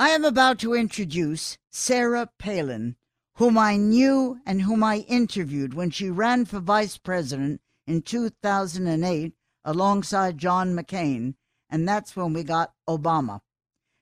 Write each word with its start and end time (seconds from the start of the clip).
I 0.00 0.10
am 0.10 0.24
about 0.24 0.60
to 0.60 0.74
introduce 0.74 1.58
Sarah 1.70 2.30
Palin, 2.38 2.94
whom 3.34 3.58
I 3.58 3.76
knew 3.76 4.38
and 4.46 4.62
whom 4.62 4.84
I 4.84 4.98
interviewed 5.08 5.74
when 5.74 5.90
she 5.90 6.08
ran 6.08 6.44
for 6.44 6.60
vice 6.60 6.96
president 6.96 7.60
in 7.84 8.02
2008 8.02 9.32
alongside 9.64 10.38
John 10.38 10.72
McCain, 10.76 11.34
and 11.68 11.88
that's 11.88 12.14
when 12.14 12.32
we 12.32 12.44
got 12.44 12.74
Obama. 12.88 13.40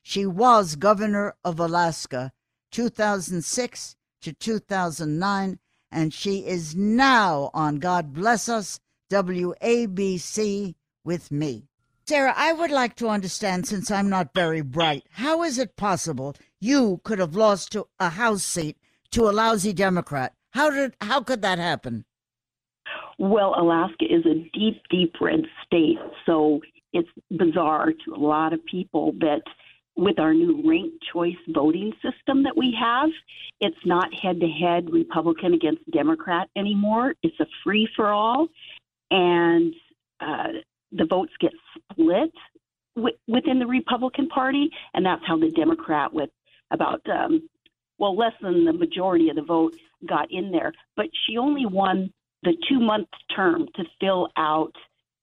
She 0.03 0.27
was 0.27 0.77
governor 0.77 1.35
of 1.43 1.59
Alaska 1.59 2.31
2006 2.73 3.97
to 4.21 4.35
2009, 4.35 5.59
and 5.91 6.13
she 6.13 6.47
is 6.47 6.77
now 6.77 7.51
on 7.55 7.77
God 7.77 8.13
Bless 8.13 8.51
Us 8.51 8.81
WABC 9.11 10.75
with 11.05 11.31
me. 11.31 11.66
Sarah, 12.09 12.35
I 12.37 12.53
would 12.53 12.71
like 12.71 12.95
to 12.97 13.09
understand, 13.09 13.67
since 13.67 13.91
I'm 13.91 14.09
not 14.09 14.33
very 14.33 14.61
bright, 14.61 15.07
how 15.11 15.43
is 15.43 15.59
it 15.59 15.75
possible 15.75 16.37
you 16.61 17.01
could 17.03 17.19
have 17.19 17.35
lost 17.35 17.73
to 17.73 17.89
a 17.99 18.11
House 18.11 18.45
seat 18.45 18.77
to 19.11 19.29
a 19.29 19.33
lousy 19.33 19.73
Democrat? 19.73 20.33
How 20.53 20.71
did 20.71 20.95
how 21.01 21.21
could 21.23 21.43
that 21.43 21.59
happen? 21.59 22.05
Well, 23.19 23.55
Alaska 23.59 24.05
is 24.05 24.25
a 24.25 24.49
deep, 24.57 24.81
deep 24.89 25.15
red 25.21 25.47
state, 25.65 25.99
so 26.27 26.61
it's 26.93 27.09
bizarre 27.31 27.93
to 28.05 28.15
a 28.15 28.21
lot 28.21 28.53
of 28.53 28.65
people 28.65 29.13
that 29.19 29.43
with 29.97 30.21
our 30.21 30.33
new 30.33 30.63
ranked 30.65 31.05
choice 31.13 31.35
voting 31.49 31.93
system 32.03 32.45
that 32.45 32.57
we 32.57 32.77
have, 32.79 33.09
it's 33.61 33.85
not 33.85 34.15
head 34.15 34.39
to 34.41 34.47
head 34.47 34.91
Republican 34.93 35.55
against 35.55 35.91
Democrat 35.91 36.49
anymore. 36.55 37.15
It's 37.25 37.41
a 37.41 37.47
free 37.65 37.89
for 37.97 38.13
all. 38.13 38.47
And 39.11 39.75
uh, 40.21 40.49
the 40.93 41.07
votes 41.07 41.33
get 41.41 41.53
split 41.75 42.33
w- 42.95 43.17
within 43.29 43.59
the 43.59 43.67
Republican 43.67 44.29
Party. 44.29 44.71
And 44.95 45.05
that's 45.05 45.23
how 45.27 45.39
the 45.39 45.51
Democrat, 45.51 46.13
with 46.13 46.31
about, 46.71 47.03
um, 47.09 47.49
well, 47.99 48.17
less 48.17 48.33
than 48.43 48.65
the 48.65 48.73
majority 48.73 49.29
of 49.31 49.37
the 49.37 49.43
vote, 49.43 49.75
got 50.09 50.31
in 50.31 50.51
there. 50.51 50.73
But 50.97 51.07
she 51.27 51.39
only 51.39 51.67
won 51.67 52.13
the 52.43 52.55
two 52.69 52.81
month 52.81 53.09
term 53.35 53.67
to 53.77 53.85
fill 54.01 54.29
out 54.37 54.73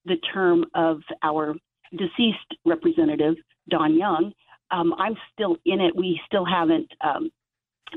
the 0.05 0.17
term 0.33 0.65
of 0.75 1.01
our 1.21 1.55
deceased 1.91 2.57
representative, 2.65 3.35
Don 3.69 3.95
Young. 3.97 4.33
Um, 4.71 4.93
I'm 4.97 5.15
still 5.31 5.57
in 5.65 5.79
it. 5.79 5.95
We 5.95 6.19
still 6.25 6.45
haven't 6.45 6.91
um, 7.01 7.29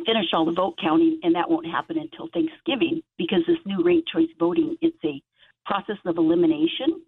finished 0.04 0.34
all 0.34 0.44
the 0.44 0.52
vote 0.52 0.74
counting, 0.80 1.18
and 1.22 1.34
that 1.34 1.48
won't 1.48 1.66
happen 1.66 1.98
until 1.98 2.28
Thanksgiving 2.32 3.02
because 3.16 3.40
this 3.46 3.56
new 3.64 3.82
ranked 3.82 4.08
choice 4.08 4.28
voting 4.38 4.76
it's 4.82 4.96
a 5.04 5.22
process 5.64 5.96
of 6.04 6.18
elimination. 6.18 7.02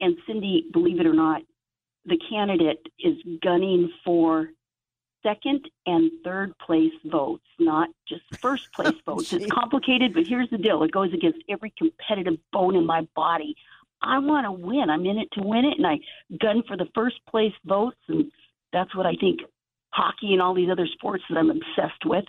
And 0.00 0.16
Cindy, 0.26 0.66
believe 0.72 1.00
it 1.00 1.06
or 1.06 1.14
not, 1.14 1.42
the 2.04 2.18
candidate 2.28 2.86
is 2.98 3.16
gunning 3.42 3.90
for 4.04 4.50
second 5.22 5.68
and 5.86 6.10
third 6.22 6.52
place 6.58 6.92
votes, 7.04 7.44
not 7.58 7.88
just 8.08 8.22
first 8.40 8.72
place 8.72 8.94
votes. 9.06 9.32
It's 9.32 9.50
complicated, 9.50 10.14
but 10.14 10.26
here's 10.26 10.50
the 10.50 10.58
deal 10.58 10.82
it 10.82 10.92
goes 10.92 11.12
against 11.12 11.38
every 11.48 11.72
competitive 11.76 12.38
bone 12.52 12.76
in 12.76 12.86
my 12.86 13.08
body. 13.16 13.56
I 14.02 14.18
want 14.18 14.44
to 14.44 14.52
win. 14.52 14.90
I'm 14.90 15.06
in 15.06 15.18
it 15.18 15.28
to 15.32 15.42
win 15.42 15.64
it, 15.64 15.78
and 15.78 15.86
I 15.86 15.98
gun 16.38 16.62
for 16.68 16.76
the 16.76 16.88
first 16.94 17.16
place 17.28 17.54
votes. 17.64 17.96
And 18.08 18.30
that's 18.72 18.94
what 18.94 19.06
I 19.06 19.14
think 19.18 19.40
hockey 19.94 20.32
and 20.32 20.42
all 20.42 20.54
these 20.54 20.68
other 20.70 20.86
sports 20.92 21.24
that 21.30 21.38
I'm 21.38 21.50
obsessed 21.50 22.04
with. 22.04 22.24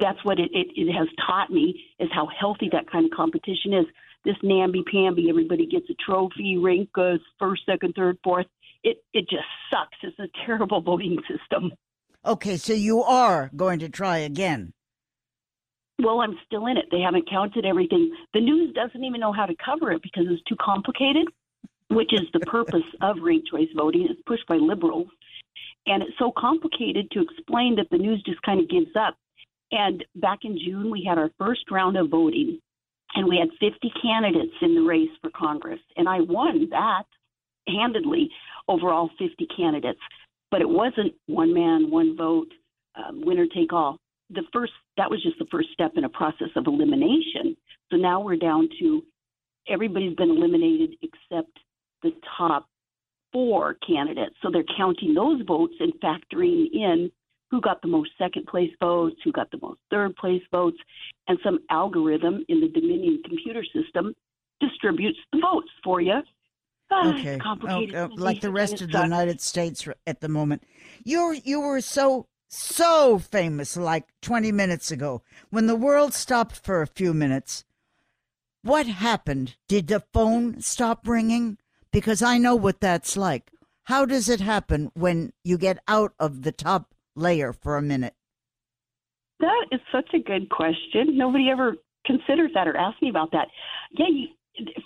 That's 0.00 0.22
what 0.24 0.40
it, 0.40 0.50
it, 0.52 0.68
it 0.74 0.92
has 0.92 1.06
taught 1.24 1.50
me 1.50 1.84
is 1.98 2.08
how 2.12 2.26
healthy 2.26 2.68
that 2.72 2.90
kind 2.90 3.04
of 3.04 3.12
competition 3.12 3.74
is. 3.74 3.86
This 4.24 4.36
namby 4.42 4.82
pamby, 4.90 5.28
everybody 5.30 5.66
gets 5.66 5.86
a 5.90 5.94
trophy, 5.94 6.58
rank 6.58 6.92
goes 6.92 7.20
first, 7.38 7.62
second, 7.66 7.94
third, 7.94 8.18
fourth. 8.22 8.46
It 8.82 9.02
it 9.12 9.28
just 9.28 9.44
sucks. 9.70 9.96
It's 10.02 10.18
a 10.18 10.28
terrible 10.46 10.80
voting 10.90 11.18
system. 11.28 11.72
Okay, 12.24 12.56
so 12.56 12.72
you 12.72 13.02
are 13.02 13.50
going 13.56 13.78
to 13.78 13.88
try 13.88 14.18
again. 14.18 14.72
Well, 16.02 16.20
I'm 16.20 16.38
still 16.46 16.66
in 16.66 16.76
it. 16.76 16.86
They 16.90 17.00
haven't 17.00 17.28
counted 17.30 17.64
everything. 17.64 18.14
The 18.32 18.40
news 18.40 18.74
doesn't 18.74 19.04
even 19.04 19.20
know 19.20 19.32
how 19.32 19.46
to 19.46 19.54
cover 19.62 19.92
it 19.92 20.02
because 20.02 20.24
it's 20.28 20.42
too 20.44 20.56
complicated, 20.60 21.28
which 21.88 22.12
is 22.12 22.26
the 22.32 22.40
purpose 22.40 22.84
of 23.02 23.16
ranked 23.22 23.48
choice 23.50 23.68
voting. 23.76 24.06
It's 24.10 24.20
pushed 24.26 24.46
by 24.46 24.56
liberals 24.56 25.08
and 25.86 26.02
it's 26.02 26.18
so 26.18 26.32
complicated 26.36 27.10
to 27.12 27.22
explain 27.22 27.76
that 27.76 27.88
the 27.90 27.98
news 27.98 28.22
just 28.24 28.42
kind 28.42 28.60
of 28.60 28.68
gives 28.68 28.94
up. 28.98 29.16
And 29.72 30.04
back 30.16 30.40
in 30.44 30.58
June, 30.58 30.90
we 30.90 31.04
had 31.08 31.18
our 31.18 31.30
first 31.38 31.70
round 31.70 31.96
of 31.96 32.10
voting, 32.10 32.60
and 33.14 33.28
we 33.28 33.38
had 33.38 33.48
50 33.58 33.92
candidates 34.02 34.54
in 34.62 34.74
the 34.74 34.82
race 34.82 35.10
for 35.20 35.30
Congress. 35.30 35.80
And 35.96 36.08
I 36.08 36.20
won 36.20 36.68
that 36.70 37.04
handedly 37.68 38.30
over 38.68 38.90
all 38.90 39.10
50 39.18 39.46
candidates. 39.56 40.00
But 40.50 40.60
it 40.60 40.68
wasn't 40.68 41.14
one 41.26 41.54
man, 41.54 41.90
one 41.90 42.16
vote, 42.16 42.48
um, 42.96 43.22
winner 43.24 43.46
take 43.46 43.72
all. 43.72 43.98
The 44.30 44.42
first, 44.52 44.72
that 44.96 45.10
was 45.10 45.22
just 45.22 45.38
the 45.38 45.46
first 45.50 45.68
step 45.72 45.92
in 45.96 46.04
a 46.04 46.08
process 46.08 46.48
of 46.56 46.66
elimination. 46.66 47.56
So 47.90 47.96
now 47.96 48.20
we're 48.20 48.36
down 48.36 48.68
to 48.80 49.02
everybody's 49.68 50.16
been 50.16 50.30
eliminated 50.30 50.94
except 51.02 51.50
the 52.02 52.12
top 52.36 52.66
four 53.32 53.76
candidates. 53.86 54.34
So 54.42 54.50
they're 54.50 54.64
counting 54.76 55.14
those 55.14 55.42
votes 55.46 55.74
and 55.80 55.92
factoring 56.00 56.66
in 56.72 57.10
who 57.50 57.60
got 57.60 57.82
the 57.82 57.88
most 57.88 58.10
second 58.18 58.46
place 58.46 58.70
votes, 58.80 59.16
who 59.24 59.32
got 59.32 59.50
the 59.50 59.58
most 59.60 59.80
third 59.90 60.14
place 60.16 60.42
votes, 60.50 60.78
and 61.28 61.38
some 61.44 61.58
algorithm 61.70 62.44
in 62.48 62.60
the 62.60 62.68
Dominion 62.68 63.22
computer 63.24 63.64
system 63.64 64.14
distributes 64.60 65.18
the 65.32 65.40
votes 65.40 65.70
for 65.82 66.00
you. 66.00 66.20
Ah, 66.92 67.14
okay. 67.14 67.40
Oh, 67.44 67.86
oh, 67.94 68.08
like 68.16 68.40
the 68.40 68.50
rest 68.50 68.80
of 68.80 68.90
the 68.90 69.02
United 69.02 69.40
States 69.40 69.86
at 70.06 70.20
the 70.20 70.28
moment. 70.28 70.62
You 71.04 71.40
you 71.44 71.60
were 71.60 71.80
so 71.80 72.26
so 72.48 73.18
famous 73.18 73.76
like 73.76 74.06
20 74.22 74.50
minutes 74.50 74.90
ago 74.90 75.22
when 75.50 75.66
the 75.66 75.76
world 75.76 76.14
stopped 76.14 76.64
for 76.64 76.82
a 76.82 76.86
few 76.86 77.14
minutes. 77.14 77.64
What 78.62 78.86
happened? 78.86 79.56
Did 79.68 79.86
the 79.86 80.02
phone 80.12 80.60
stop 80.60 81.06
ringing? 81.06 81.58
because 81.92 82.22
I 82.22 82.38
know 82.38 82.54
what 82.54 82.80
that's 82.80 83.16
like. 83.16 83.50
How 83.84 84.04
does 84.04 84.28
it 84.28 84.40
happen 84.40 84.90
when 84.94 85.32
you 85.42 85.58
get 85.58 85.78
out 85.88 86.12
of 86.18 86.42
the 86.42 86.52
top 86.52 86.94
layer 87.16 87.52
for 87.52 87.76
a 87.76 87.82
minute? 87.82 88.14
That 89.40 89.66
is 89.72 89.80
such 89.90 90.10
a 90.14 90.18
good 90.18 90.50
question. 90.50 91.16
Nobody 91.16 91.48
ever 91.50 91.76
considers 92.06 92.50
that 92.54 92.68
or 92.68 92.76
asks 92.76 93.00
me 93.00 93.08
about 93.08 93.32
that. 93.32 93.48
Yeah, 93.92 94.06
you, 94.08 94.28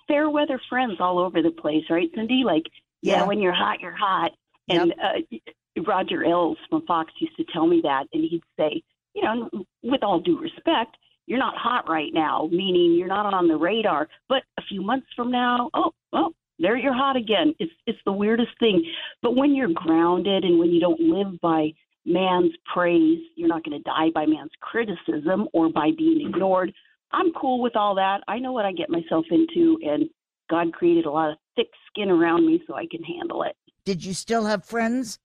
fair 0.06 0.30
weather 0.30 0.60
friends 0.68 0.94
all 1.00 1.18
over 1.18 1.42
the 1.42 1.50
place, 1.50 1.84
right, 1.90 2.08
Cindy? 2.14 2.42
Like, 2.44 2.64
yeah, 3.02 3.18
yeah 3.18 3.26
when 3.26 3.40
you're 3.40 3.52
hot, 3.52 3.80
you're 3.80 3.96
hot. 3.96 4.32
And 4.68 4.94
yep. 5.30 5.42
uh, 5.46 5.82
Roger 5.86 6.24
Ailes 6.24 6.58
from 6.70 6.86
Fox 6.86 7.12
used 7.18 7.36
to 7.36 7.44
tell 7.52 7.66
me 7.66 7.80
that, 7.82 8.06
and 8.12 8.22
he'd 8.22 8.42
say, 8.58 8.82
you 9.14 9.22
know, 9.22 9.48
with 9.82 10.02
all 10.02 10.20
due 10.20 10.38
respect, 10.38 10.96
you're 11.26 11.38
not 11.38 11.56
hot 11.56 11.88
right 11.88 12.12
now, 12.12 12.48
meaning 12.50 12.94
you're 12.94 13.08
not 13.08 13.32
on 13.32 13.48
the 13.48 13.56
radar. 13.56 14.08
But 14.28 14.42
a 14.58 14.62
few 14.68 14.82
months 14.82 15.06
from 15.16 15.30
now, 15.30 15.70
oh, 15.74 15.92
well, 16.12 16.32
there 16.58 16.76
you're 16.76 16.94
hot 16.94 17.16
again. 17.16 17.54
It's 17.58 17.72
it's 17.86 17.98
the 18.04 18.12
weirdest 18.12 18.50
thing. 18.60 18.84
But 19.22 19.34
when 19.34 19.54
you're 19.54 19.72
grounded 19.72 20.44
and 20.44 20.58
when 20.58 20.70
you 20.70 20.80
don't 20.80 21.00
live 21.00 21.40
by 21.40 21.72
man's 22.06 22.52
praise, 22.72 23.20
you're 23.36 23.48
not 23.48 23.64
going 23.64 23.78
to 23.78 23.82
die 23.84 24.10
by 24.14 24.26
man's 24.26 24.50
criticism 24.60 25.48
or 25.52 25.70
by 25.70 25.90
being 25.96 26.18
mm-hmm. 26.18 26.34
ignored. 26.34 26.72
I'm 27.12 27.32
cool 27.32 27.62
with 27.62 27.76
all 27.76 27.94
that. 27.94 28.22
I 28.28 28.38
know 28.38 28.52
what 28.52 28.64
I 28.64 28.72
get 28.72 28.90
myself 28.90 29.24
into 29.30 29.78
and 29.84 30.08
God 30.50 30.72
created 30.72 31.06
a 31.06 31.10
lot 31.10 31.30
of 31.30 31.38
thick 31.56 31.68
skin 31.88 32.10
around 32.10 32.46
me 32.46 32.62
so 32.66 32.74
I 32.74 32.86
can 32.90 33.02
handle 33.02 33.42
it. 33.44 33.56
Did 33.84 34.04
you 34.04 34.14
still 34.14 34.44
have 34.44 34.64
friends? 34.64 35.18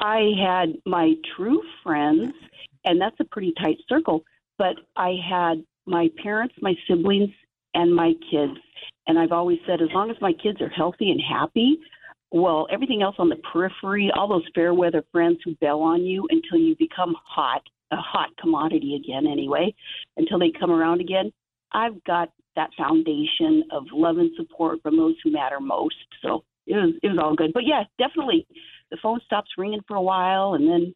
I 0.00 0.32
had 0.38 0.74
my 0.84 1.14
true 1.36 1.62
friends, 1.82 2.32
and 2.84 3.00
that's 3.00 3.16
a 3.20 3.24
pretty 3.24 3.52
tight 3.62 3.78
circle, 3.88 4.24
but 4.58 4.74
I 4.96 5.16
had 5.28 5.64
my 5.86 6.08
parents, 6.22 6.54
my 6.60 6.74
siblings, 6.88 7.30
and 7.74 7.94
my 7.94 8.12
kids. 8.30 8.58
And 9.06 9.18
I've 9.18 9.32
always 9.32 9.58
said, 9.66 9.80
as 9.80 9.88
long 9.94 10.10
as 10.10 10.16
my 10.20 10.32
kids 10.32 10.60
are 10.60 10.68
healthy 10.68 11.10
and 11.10 11.20
happy, 11.20 11.78
well, 12.34 12.66
everything 12.68 13.00
else 13.00 13.14
on 13.20 13.28
the 13.28 13.36
periphery, 13.52 14.10
all 14.12 14.26
those 14.26 14.42
fair 14.56 14.74
weather 14.74 15.04
friends 15.12 15.38
who 15.44 15.54
bail 15.60 15.78
on 15.78 16.02
you 16.02 16.26
until 16.30 16.58
you 16.58 16.74
become 16.76 17.14
hot, 17.24 17.62
a 17.92 17.96
hot 17.96 18.30
commodity 18.40 18.96
again, 18.96 19.24
anyway, 19.30 19.72
until 20.16 20.40
they 20.40 20.50
come 20.50 20.72
around 20.72 21.00
again. 21.00 21.32
I've 21.70 22.02
got 22.02 22.32
that 22.56 22.70
foundation 22.76 23.62
of 23.70 23.84
love 23.92 24.18
and 24.18 24.32
support 24.36 24.82
from 24.82 24.96
those 24.96 25.14
who 25.22 25.30
matter 25.30 25.60
most. 25.60 25.94
So 26.22 26.42
it 26.66 26.74
was 26.74 26.94
it 27.04 27.06
was 27.06 27.18
all 27.22 27.36
good. 27.36 27.52
But 27.54 27.66
yeah, 27.66 27.84
definitely, 27.98 28.48
the 28.90 28.98
phone 29.00 29.20
stops 29.24 29.50
ringing 29.56 29.82
for 29.86 29.96
a 29.96 30.02
while, 30.02 30.54
and 30.54 30.66
then 30.66 30.92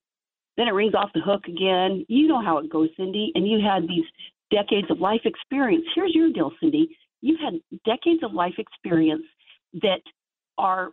then 0.57 0.67
it 0.67 0.73
rings 0.73 0.95
off 0.95 1.11
the 1.15 1.21
hook 1.21 1.47
again. 1.47 2.05
You 2.09 2.27
know 2.27 2.43
how 2.43 2.59
it 2.59 2.69
goes, 2.69 2.89
Cindy. 2.97 3.31
And 3.37 3.47
you 3.47 3.61
had 3.65 3.85
these 3.85 4.05
decades 4.51 4.91
of 4.91 4.99
life 4.99 5.21
experience. 5.25 5.85
Here's 5.95 6.17
your 6.17 6.33
deal, 6.33 6.51
Cindy. 6.61 6.97
You've 7.21 7.39
had 7.39 7.61
decades 7.85 8.25
of 8.25 8.33
life 8.33 8.55
experience 8.59 9.25
that 9.83 10.03
are 10.57 10.91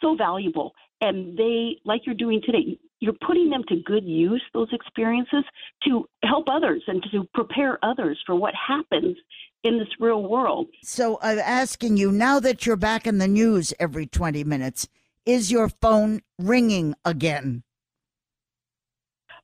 so 0.00 0.14
valuable. 0.16 0.72
And 1.00 1.36
they, 1.36 1.76
like 1.84 2.02
you're 2.06 2.14
doing 2.14 2.40
today, 2.44 2.78
you're 3.00 3.16
putting 3.26 3.50
them 3.50 3.62
to 3.68 3.76
good 3.84 4.04
use, 4.04 4.42
those 4.54 4.68
experiences, 4.72 5.44
to 5.86 6.08
help 6.24 6.46
others 6.48 6.82
and 6.86 7.02
to 7.12 7.28
prepare 7.34 7.78
others 7.84 8.18
for 8.24 8.34
what 8.34 8.54
happens 8.54 9.16
in 9.64 9.78
this 9.78 9.88
real 10.00 10.22
world. 10.22 10.68
So 10.82 11.18
I'm 11.20 11.38
asking 11.38 11.96
you 11.96 12.10
now 12.10 12.40
that 12.40 12.64
you're 12.64 12.76
back 12.76 13.06
in 13.06 13.18
the 13.18 13.28
news 13.28 13.74
every 13.78 14.06
20 14.06 14.44
minutes, 14.44 14.88
is 15.26 15.50
your 15.50 15.68
phone 15.68 16.22
ringing 16.38 16.94
again? 17.04 17.64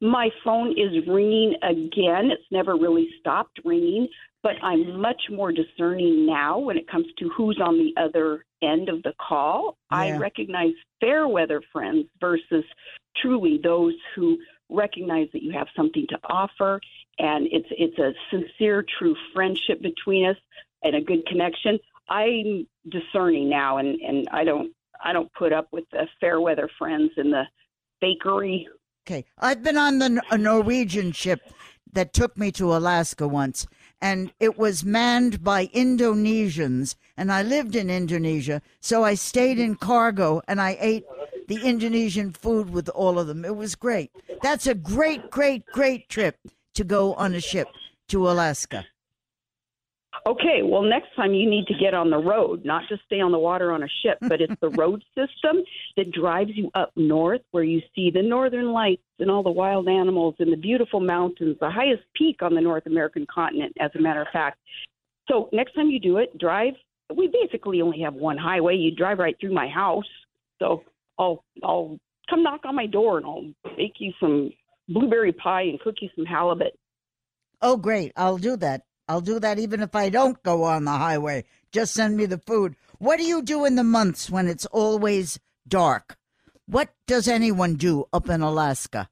My 0.02 0.30
phone 0.42 0.72
is 0.72 1.06
ringing 1.06 1.54
again. 1.62 2.32
It's 2.32 2.42
never 2.50 2.74
really 2.74 3.08
stopped 3.20 3.60
ringing, 3.64 4.08
but 4.42 4.54
I'm 4.60 5.00
much 5.00 5.22
more 5.30 5.52
discerning 5.52 6.26
now 6.26 6.58
when 6.58 6.76
it 6.76 6.88
comes 6.88 7.06
to 7.20 7.30
who's 7.36 7.60
on 7.64 7.78
the 7.78 7.94
other 8.02 8.44
end 8.62 8.88
of 8.88 9.00
the 9.04 9.12
call. 9.24 9.78
Yeah. 9.92 9.98
I 9.98 10.18
recognize 10.18 10.72
fair 11.00 11.28
weather 11.28 11.62
friends 11.72 12.06
versus 12.20 12.64
truly 13.22 13.60
those 13.62 13.94
who 14.16 14.38
recognize 14.68 15.28
that 15.32 15.42
you 15.44 15.52
have 15.52 15.68
something 15.76 16.06
to 16.08 16.18
offer 16.24 16.80
and 17.18 17.46
it's 17.52 17.68
it's 17.70 17.98
a 17.98 18.12
sincere 18.30 18.84
true 18.98 19.14
friendship 19.32 19.82
between 19.82 20.26
us 20.26 20.36
and 20.82 20.96
a 20.96 21.00
good 21.00 21.24
connection. 21.26 21.78
I'm 22.08 22.66
discerning 22.88 23.48
now 23.48 23.78
and 23.78 24.00
and 24.00 24.28
I 24.32 24.42
don't 24.42 24.72
I 25.04 25.12
don't 25.12 25.32
put 25.34 25.52
up 25.52 25.68
with 25.70 25.84
the 25.92 26.08
fair 26.20 26.40
weather 26.40 26.68
friends 26.76 27.12
in 27.16 27.30
the 27.30 27.44
bakery. 28.00 28.66
Okay. 29.06 29.24
I've 29.38 29.62
been 29.62 29.76
on 29.76 29.98
the 29.98 30.22
a 30.30 30.38
Norwegian 30.38 31.12
ship 31.12 31.40
that 31.92 32.12
took 32.12 32.36
me 32.38 32.52
to 32.52 32.74
Alaska 32.74 33.26
once, 33.26 33.66
and 34.00 34.32
it 34.38 34.56
was 34.56 34.84
manned 34.84 35.42
by 35.42 35.66
Indonesians, 35.68 36.94
and 37.16 37.32
I 37.32 37.42
lived 37.42 37.74
in 37.74 37.90
Indonesia, 37.90 38.62
so 38.80 39.04
I 39.04 39.14
stayed 39.14 39.58
in 39.58 39.74
cargo 39.74 40.40
and 40.46 40.60
I 40.60 40.76
ate 40.80 41.04
the 41.48 41.60
Indonesian 41.62 42.30
food 42.32 42.70
with 42.70 42.88
all 42.90 43.18
of 43.18 43.26
them. 43.26 43.44
It 43.44 43.56
was 43.56 43.74
great. 43.74 44.12
That's 44.42 44.66
a 44.66 44.74
great, 44.74 45.30
great, 45.30 45.66
great 45.66 46.08
trip 46.08 46.38
to 46.74 46.84
go 46.84 47.14
on 47.14 47.34
a 47.34 47.40
ship 47.40 47.68
to 48.08 48.30
Alaska. 48.30 48.86
Okay, 50.26 50.60
well, 50.62 50.82
next 50.82 51.08
time 51.16 51.32
you 51.34 51.48
need 51.48 51.66
to 51.66 51.74
get 51.74 51.94
on 51.94 52.10
the 52.10 52.18
road, 52.18 52.64
not 52.64 52.82
just 52.88 53.02
stay 53.06 53.20
on 53.20 53.32
the 53.32 53.38
water 53.38 53.72
on 53.72 53.82
a 53.82 53.88
ship, 54.02 54.18
but 54.20 54.40
it's 54.40 54.54
the 54.60 54.68
road 54.78 55.02
system 55.16 55.62
that 55.96 56.12
drives 56.12 56.50
you 56.54 56.70
up 56.74 56.92
north 56.96 57.40
where 57.50 57.64
you 57.64 57.80
see 57.94 58.10
the 58.10 58.22
northern 58.22 58.72
lights 58.72 59.02
and 59.18 59.30
all 59.30 59.42
the 59.42 59.50
wild 59.50 59.88
animals 59.88 60.34
and 60.38 60.52
the 60.52 60.56
beautiful 60.56 61.00
mountains, 61.00 61.56
the 61.60 61.70
highest 61.70 62.02
peak 62.14 62.42
on 62.42 62.54
the 62.54 62.60
North 62.60 62.86
American 62.86 63.26
continent, 63.32 63.72
as 63.80 63.90
a 63.96 64.00
matter 64.00 64.20
of 64.22 64.28
fact. 64.32 64.58
So, 65.28 65.48
next 65.52 65.74
time 65.74 65.88
you 65.88 65.98
do 65.98 66.18
it, 66.18 66.36
drive. 66.38 66.74
We 67.14 67.28
basically 67.28 67.80
only 67.82 68.00
have 68.00 68.14
one 68.14 68.38
highway. 68.38 68.76
You 68.76 68.94
drive 68.94 69.18
right 69.18 69.36
through 69.40 69.54
my 69.54 69.68
house. 69.68 70.08
So, 70.60 70.84
I'll, 71.18 71.42
I'll 71.64 71.98
come 72.28 72.42
knock 72.42 72.60
on 72.64 72.76
my 72.76 72.86
door 72.86 73.18
and 73.18 73.26
I'll 73.26 73.74
bake 73.76 73.94
you 73.98 74.12
some 74.20 74.50
blueberry 74.88 75.32
pie 75.32 75.62
and 75.62 75.80
cook 75.80 75.96
you 76.00 76.10
some 76.14 76.26
halibut. 76.26 76.78
Oh, 77.60 77.76
great. 77.76 78.12
I'll 78.16 78.38
do 78.38 78.56
that. 78.58 78.82
I'll 79.08 79.20
do 79.20 79.40
that 79.40 79.58
even 79.58 79.82
if 79.82 79.94
I 79.94 80.08
don't 80.08 80.42
go 80.42 80.64
on 80.64 80.84
the 80.84 80.92
highway. 80.92 81.44
Just 81.72 81.94
send 81.94 82.16
me 82.16 82.26
the 82.26 82.38
food. 82.38 82.76
What 82.98 83.18
do 83.18 83.24
you 83.24 83.42
do 83.42 83.64
in 83.64 83.76
the 83.76 83.84
months 83.84 84.30
when 84.30 84.46
it's 84.46 84.66
always 84.66 85.38
dark? 85.66 86.16
What 86.66 86.90
does 87.06 87.28
anyone 87.28 87.74
do 87.74 88.04
up 88.12 88.28
in 88.28 88.40
Alaska? 88.40 89.08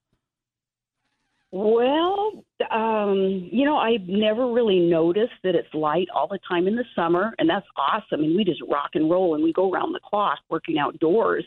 Well, 1.52 2.44
um, 2.70 3.48
you 3.50 3.64
know, 3.64 3.76
I've 3.76 4.06
never 4.06 4.52
really 4.52 4.78
noticed 4.78 5.32
that 5.42 5.56
it's 5.56 5.72
light 5.74 6.06
all 6.14 6.28
the 6.28 6.38
time 6.48 6.68
in 6.68 6.76
the 6.76 6.84
summer, 6.94 7.34
and 7.38 7.50
that's 7.50 7.66
awesome. 7.76 8.22
And 8.22 8.36
we 8.36 8.44
just 8.44 8.62
rock 8.70 8.90
and 8.94 9.10
roll, 9.10 9.34
and 9.34 9.42
we 9.42 9.52
go 9.52 9.70
around 9.70 9.92
the 9.92 10.00
clock 10.08 10.38
working 10.48 10.78
outdoors 10.78 11.44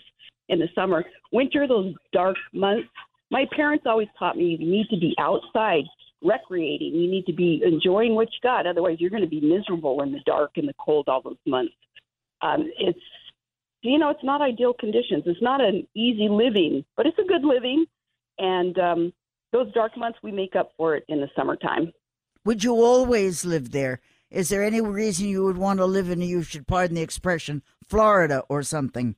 in 0.49 0.59
the 0.59 0.67
summer. 0.75 1.05
Winter, 1.31 1.67
those 1.67 1.93
dark 2.11 2.35
months. 2.53 2.89
My 3.31 3.45
parents 3.55 3.85
always 3.87 4.09
taught 4.19 4.35
me 4.35 4.57
you 4.59 4.69
need 4.69 4.87
to 4.89 4.99
be 4.99 5.15
outside 5.17 5.85
recreating. 6.23 6.95
You 6.95 7.09
need 7.09 7.25
to 7.25 7.33
be 7.33 7.61
enjoying 7.65 8.15
what 8.15 8.29
you 8.31 8.39
got. 8.41 8.67
Otherwise, 8.67 8.97
you're 8.99 9.09
going 9.09 9.23
to 9.23 9.29
be 9.29 9.41
miserable 9.41 10.01
in 10.01 10.11
the 10.11 10.21
dark 10.25 10.51
and 10.55 10.67
the 10.67 10.73
cold 10.83 11.07
all 11.07 11.21
those 11.21 11.37
months. 11.45 11.73
Um, 12.41 12.69
it's 12.77 12.99
you 13.83 13.99
know, 13.99 14.09
it's 14.09 14.23
not 14.23 14.41
ideal 14.41 14.73
conditions. 14.73 15.23
It's 15.25 15.41
not 15.41 15.61
an 15.61 15.85
easy 15.93 16.29
living, 16.29 16.85
but 16.95 17.05
it's 17.05 17.19
a 17.19 17.27
good 17.27 17.43
living. 17.43 17.85
And 18.39 18.79
um, 18.79 19.13
those 19.51 19.71
dark 19.73 19.97
months, 19.97 20.17
we 20.23 20.31
make 20.31 20.55
up 20.55 20.71
for 20.77 20.95
it 20.95 21.03
in 21.09 21.19
the 21.19 21.27
summertime. 21.35 21.91
Would 22.45 22.63
you 22.63 22.73
always 22.75 23.43
live 23.43 23.71
there? 23.71 23.99
Is 24.31 24.49
there 24.49 24.63
any 24.63 24.81
reason 24.81 25.27
you 25.27 25.43
would 25.43 25.57
want 25.57 25.79
to 25.79 25.85
live 25.85 26.09
in, 26.09 26.21
you 26.21 26.43
should 26.43 26.65
pardon 26.65 26.95
the 26.95 27.01
expression, 27.01 27.61
Florida 27.87 28.43
or 28.49 28.63
something? 28.63 29.15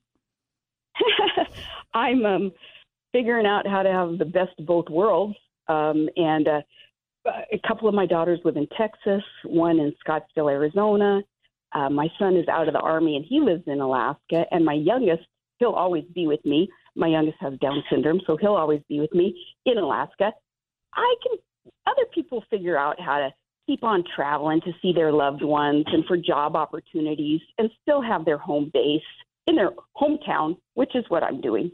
I'm 1.94 2.26
um, 2.26 2.52
figuring 3.12 3.46
out 3.46 3.68
how 3.68 3.84
to 3.84 3.92
have 3.92 4.18
the 4.18 4.26
best 4.26 4.60
of 4.60 4.66
both 4.66 4.90
worlds. 4.90 5.36
Um, 5.68 6.10
and 6.18 6.48
uh, 6.48 6.62
a 7.26 7.60
couple 7.68 7.88
of 7.88 7.96
my 7.96 8.06
daughters 8.06 8.40
live 8.44 8.58
in 8.58 8.68
Texas, 8.78 9.24
one 9.44 9.80
in 9.80 9.94
Scottsdale, 10.06 10.52
Arizona. 10.52 11.22
Uh, 11.74 11.90
my 11.90 12.08
son 12.20 12.36
is 12.38 12.48
out 12.48 12.68
of 12.68 12.74
the 12.74 12.80
army 12.80 13.16
and 13.16 13.26
he 13.28 13.40
lives 13.40 13.64
in 13.68 13.82
Alaska. 13.82 14.46
And 14.52 14.64
my 14.64 14.74
youngest, 14.74 15.24
he'll 15.60 15.72
always 15.72 16.06
be 16.14 16.28
with 16.28 16.44
me. 16.46 16.70
My 16.96 17.08
youngest 17.08 17.38
has 17.42 17.54
Down 17.60 17.84
syndrome, 17.90 18.22
so 18.26 18.38
he'll 18.38 18.56
always 18.56 18.82
be 18.88 19.00
with 19.00 19.14
me 19.14 19.38
in 19.66 19.78
Alaska. 19.78 20.32
I 20.94 21.16
can, 21.22 21.38
other 21.86 22.06
people 22.14 22.44
figure 22.50 22.78
out 22.78 23.00
how 23.00 23.18
to 23.18 23.30
keep 23.68 23.84
on 23.84 24.04
traveling 24.16 24.62
to 24.62 24.72
see 24.82 24.94
their 24.94 25.12
loved 25.12 25.44
ones 25.44 25.86
and 25.88 26.06
for 26.06 26.16
job 26.18 26.56
opportunities 26.56 27.42
and 27.58 27.70
still 27.82 28.02
have 28.02 28.24
their 28.24 28.38
home 28.38 28.70
base 28.74 29.02
in 29.48 29.56
their 29.56 29.72
hometown, 29.98 30.58
which 30.76 30.96
is 30.96 31.04
what 31.10 31.24
I'm 31.24 31.42
doing. 31.42 31.72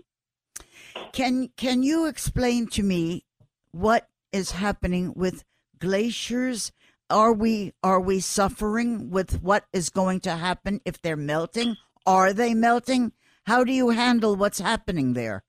Can 1.13 1.49
can 1.57 1.83
you 1.83 2.07
explain 2.07 2.67
to 2.67 2.83
me 2.83 3.23
what 3.71 4.07
is 4.31 4.51
happening 4.51 5.13
with 5.15 5.43
glaciers? 5.79 6.71
Are 7.09 7.33
we 7.33 7.73
are 7.83 7.99
we 7.99 8.19
suffering 8.19 9.09
with 9.09 9.41
what 9.41 9.65
is 9.73 9.89
going 9.89 10.21
to 10.21 10.35
happen 10.35 10.81
if 10.85 11.01
they're 11.01 11.17
melting? 11.17 11.75
Are 12.05 12.33
they 12.33 12.53
melting? 12.53 13.11
How 13.45 13.63
do 13.63 13.73
you 13.73 13.89
handle 13.89 14.35
what's 14.35 14.59
happening 14.59 15.13
there? 15.13 15.43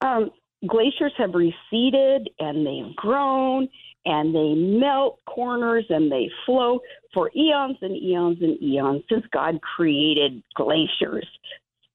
Um, 0.00 0.30
glaciers 0.66 1.12
have 1.16 1.34
receded 1.34 2.30
and 2.38 2.66
they've 2.66 2.94
grown 2.96 3.68
and 4.04 4.34
they 4.34 4.54
melt 4.54 5.20
corners 5.26 5.84
and 5.88 6.10
they 6.10 6.30
flow 6.46 6.80
for 7.12 7.30
eons 7.36 7.76
and 7.82 7.96
eons 7.96 8.38
and 8.40 8.60
eons 8.62 9.02
since 9.08 9.24
God 9.32 9.60
created 9.60 10.42
glaciers. 10.54 11.26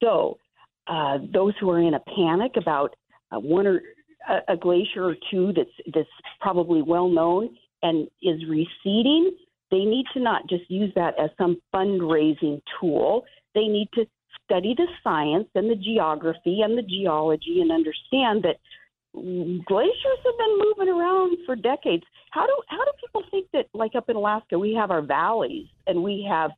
So, 0.02 0.38
uh, 0.88 1.20
those 1.34 1.54
who 1.60 1.70
are 1.70 1.80
in 1.80 1.94
a 1.94 2.00
panic 2.00 2.54
about 2.58 2.96
uh, 3.32 3.40
one 3.40 3.66
or 3.66 3.82
a, 4.30 4.54
a 4.54 4.58
glacier 4.58 5.06
or 5.06 5.16
two 5.32 5.54
that's 5.54 5.94
that's 5.94 6.10
probably 6.40 6.82
well 6.82 7.10
known 7.10 7.56
and 7.82 8.08
is 8.22 8.42
receding, 8.48 9.32
they 9.72 9.86
need 9.86 10.06
to 10.14 10.20
not 10.20 10.48
just 10.48 10.70
use 10.70 10.92
that 10.96 11.20
as 11.20 11.30
some 11.38 11.58
fundraising 11.74 12.62
tool. 12.80 13.26
They 13.54 13.68
need 13.68 13.90
to 13.94 14.06
study 14.46 14.74
the 14.76 14.88
science 15.04 15.48
and 15.56 15.70
the 15.70 15.76
geography 15.76 16.62
and 16.62 16.78
the 16.78 16.84
geology 16.84 17.60
and 17.62 17.72
understand 17.72 18.44
that 18.44 18.58
glaciers 19.14 20.20
have 20.26 20.38
been 20.38 20.60
moving 20.60 20.94
around 20.94 21.38
for 21.46 21.56
decades. 21.56 22.04
How 22.32 22.46
do 22.46 22.56
how 22.68 22.84
do 22.84 22.92
people 23.00 23.24
think 23.30 23.48
that 23.54 23.68
like 23.74 23.96
up 23.96 24.10
in 24.10 24.16
Alaska 24.16 24.58
we 24.58 24.74
have 24.74 24.92
our 24.92 25.02
valleys 25.02 25.68
and 25.88 26.04
we 26.04 26.26
have 26.30 26.52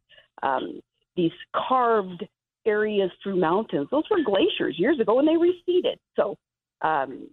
um, 0.44 0.80
these 1.16 1.32
carved 1.68 2.26
areas 2.66 3.12
through 3.22 3.38
mountains? 3.38 3.88
Those 3.92 4.04
were 4.10 4.24
glaciers 4.24 4.76
years 4.78 5.00
ago 5.00 5.20
and 5.20 5.28
they 5.28 5.38
receded. 5.38 6.00
So, 6.16 6.38
um, 6.82 7.28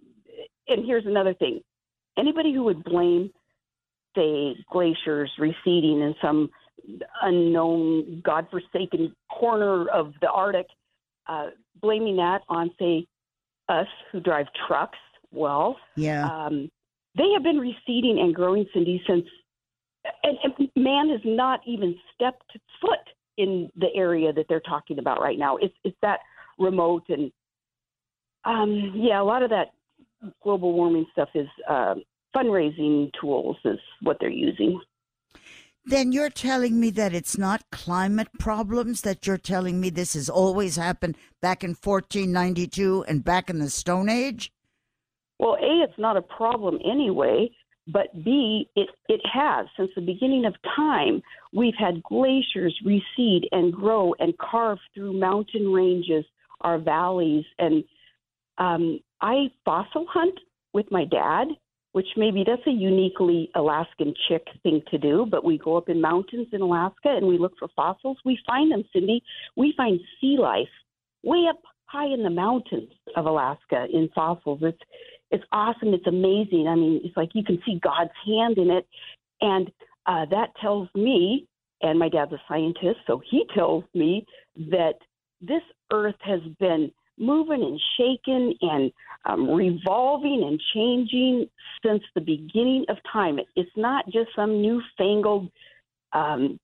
and 0.67 0.85
here's 0.85 1.05
another 1.05 1.33
thing: 1.33 1.61
anybody 2.17 2.53
who 2.53 2.63
would 2.63 2.83
blame, 2.83 3.31
say, 4.15 4.55
glaciers 4.71 5.31
receding 5.39 6.01
in 6.01 6.15
some 6.21 6.49
unknown, 7.21 8.21
godforsaken 8.25 9.15
corner 9.31 9.87
of 9.89 10.13
the 10.21 10.29
Arctic, 10.29 10.67
uh, 11.27 11.47
blaming 11.81 12.17
that 12.17 12.41
on, 12.49 12.69
say, 12.79 13.05
us 13.69 13.87
who 14.11 14.19
drive 14.19 14.47
trucks. 14.67 14.97
Well, 15.31 15.77
Yeah. 15.95 16.29
um, 16.29 16.69
they 17.15 17.31
have 17.31 17.43
been 17.43 17.59
receding 17.59 18.19
and 18.19 18.33
growing, 18.35 18.67
Cindy, 18.73 19.01
since 19.07 19.27
and, 20.23 20.37
and 20.43 20.69
man 20.75 21.09
has 21.09 21.21
not 21.23 21.61
even 21.65 21.95
stepped 22.13 22.57
foot 22.81 22.99
in 23.37 23.71
the 23.77 23.87
area 23.95 24.33
that 24.33 24.45
they're 24.49 24.59
talking 24.59 24.99
about 24.99 25.21
right 25.21 25.39
now. 25.39 25.57
It's 25.57 25.75
it's 25.83 25.97
that 26.01 26.19
remote 26.59 27.03
and 27.09 27.31
um, 28.45 28.91
yeah, 28.95 29.21
a 29.21 29.23
lot 29.23 29.43
of 29.43 29.49
that 29.51 29.67
global 30.41 30.73
warming 30.73 31.05
stuff 31.11 31.29
is 31.35 31.47
uh, 31.69 31.95
fundraising 32.35 33.11
tools 33.19 33.57
is 33.65 33.79
what 34.01 34.17
they're 34.19 34.29
using. 34.29 34.79
Then 35.85 36.13
you're 36.13 36.29
telling 36.29 36.79
me 36.79 36.91
that 36.91 37.13
it's 37.13 37.37
not 37.37 37.69
climate 37.71 38.29
problems, 38.39 39.01
that 39.01 39.27
you're 39.27 39.37
telling 39.37 39.81
me 39.81 39.89
this 39.89 40.13
has 40.13 40.29
always 40.29 40.77
happened 40.77 41.17
back 41.41 41.63
in 41.63 41.71
1492 41.71 43.03
and 43.07 43.23
back 43.23 43.49
in 43.49 43.59
the 43.59 43.69
Stone 43.69 44.07
Age? 44.07 44.53
Well, 45.39 45.55
A, 45.55 45.83
it's 45.83 45.99
not 45.99 46.15
a 46.15 46.21
problem 46.21 46.79
anyway, 46.85 47.49
but 47.87 48.23
B, 48.23 48.69
it, 48.77 48.89
it 49.09 49.19
has. 49.25 49.67
Since 49.75 49.91
the 49.95 50.01
beginning 50.01 50.45
of 50.45 50.55
time, 50.73 51.21
we've 51.51 51.75
had 51.77 52.01
glaciers 52.03 52.79
recede 52.85 53.49
and 53.51 53.73
grow 53.73 54.15
and 54.19 54.37
carve 54.37 54.79
through 54.93 55.19
mountain 55.19 55.67
ranges, 55.69 56.23
our 56.61 56.77
valleys. 56.79 57.43
And 57.59 57.83
um, 58.57 59.01
I 59.23 59.49
fossil 59.63 60.05
hunt 60.09 60.37
with 60.73 60.91
my 60.91 61.05
dad, 61.05 61.47
which 61.93 62.07
maybe 62.17 62.43
that's 62.45 62.67
a 62.67 62.71
uniquely 62.71 63.49
Alaskan 63.55 64.13
chick 64.27 64.45
thing 64.63 64.81
to 64.91 64.97
do, 64.97 65.25
but 65.25 65.45
we 65.45 65.57
go 65.57 65.77
up 65.77 65.87
in 65.87 66.01
mountains 66.01 66.47
in 66.51 66.61
Alaska 66.61 67.07
and 67.09 67.25
we 67.25 67.37
look 67.37 67.53
for 67.57 67.69
fossils. 67.73 68.17
We 68.25 68.37
find 68.45 68.71
them, 68.71 68.83
Cindy. 68.91 69.23
We 69.55 69.73
find 69.77 69.99
sea 70.19 70.37
life 70.37 70.67
way 71.23 71.45
up 71.49 71.61
high 71.85 72.13
in 72.13 72.23
the 72.23 72.29
mountains 72.29 72.91
of 73.15 73.25
Alaska 73.25 73.85
in 73.91 74.09
fossils. 74.13 74.59
It's 74.61 74.81
it's 75.31 75.45
awesome. 75.51 75.93
It's 75.93 76.05
amazing. 76.05 76.67
I 76.67 76.75
mean, 76.75 77.01
it's 77.03 77.17
like 77.17 77.29
you 77.33 77.43
can 77.43 77.59
see 77.65 77.79
God's 77.81 78.11
hand 78.25 78.57
in 78.57 78.69
it, 78.69 78.85
and 79.41 79.71
uh, 80.05 80.25
that 80.29 80.49
tells 80.61 80.89
me. 80.93 81.47
And 81.81 81.99
my 81.99 82.07
dad's 82.07 82.31
a 82.31 82.41
scientist, 82.47 82.99
so 83.05 83.21
he 83.29 83.45
tells 83.53 83.83
me 83.93 84.25
that 84.55 84.93
this 85.41 85.61
Earth 85.91 86.15
has 86.21 86.39
been 86.57 86.93
moving 87.17 87.61
and 87.63 87.79
shaking 87.97 88.55
and 88.61 88.91
um, 89.25 89.49
revolving 89.49 90.43
and 90.47 90.61
changing 90.73 91.47
since 91.85 92.03
the 92.15 92.21
beginning 92.21 92.85
of 92.89 92.97
time. 93.11 93.39
It, 93.39 93.47
it's 93.55 93.71
not 93.75 94.05
just 94.05 94.29
some 94.35 94.61
newfangled 94.61 95.49
um, 96.13 96.59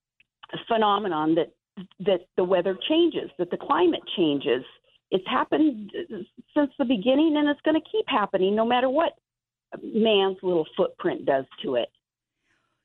phenomenon 0.68 1.36
that 1.36 1.51
that 2.00 2.22
the 2.36 2.44
weather 2.44 2.77
changes, 2.89 3.29
that 3.38 3.51
the 3.51 3.58
climate 3.58 4.01
changes. 4.18 4.63
It's 5.12 5.27
happened 5.27 5.91
since 6.56 6.72
the 6.77 6.86
beginning, 6.86 7.38
and 7.38 7.48
it's 7.48 7.62
going 7.62 7.79
to 7.79 7.89
keep 7.89 8.06
happening 8.08 8.56
no 8.56 8.65
matter 8.65 8.89
what 8.89 9.13
man's 9.82 10.38
little 10.44 10.68
footprint 10.75 11.25
does 11.25 11.46
to 11.63 11.75
it. 11.75 11.89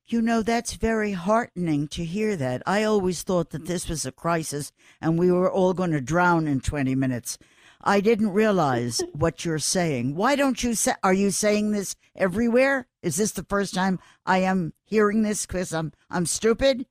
You 0.06 0.20
know, 0.20 0.42
that's 0.42 0.74
very 0.74 1.12
heartening 1.12 1.88
to 1.88 2.04
hear 2.04 2.36
that. 2.36 2.62
I 2.66 2.82
always 2.82 3.22
thought 3.22 3.50
that 3.50 3.64
this 3.64 3.88
was 3.88 4.04
a 4.04 4.12
crisis 4.12 4.70
and 5.00 5.18
we 5.18 5.32
were 5.32 5.50
all 5.50 5.72
going 5.72 5.92
to 5.92 6.00
drown 6.02 6.46
in 6.46 6.60
20 6.60 6.94
minutes. 6.94 7.38
I 7.82 8.00
didn't 8.00 8.30
realize 8.30 9.02
what 9.14 9.46
you're 9.46 9.58
saying. 9.58 10.14
Why 10.14 10.36
don't 10.36 10.62
you 10.62 10.74
say, 10.74 10.92
are 11.02 11.14
you 11.14 11.30
saying 11.30 11.70
this 11.70 11.96
everywhere? 12.14 12.86
Is 13.02 13.16
this 13.16 13.32
the 13.32 13.44
first 13.44 13.72
time 13.72 13.98
I 14.26 14.38
am 14.38 14.74
hearing 14.84 15.22
this 15.22 15.46
because 15.46 15.72
I'm, 15.72 15.92
I'm 16.10 16.26
stupid? 16.26 16.84